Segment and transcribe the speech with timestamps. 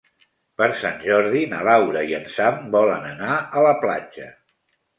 [0.61, 4.31] Per Sant Jordi na Laura i en Sam volen anar a la platja.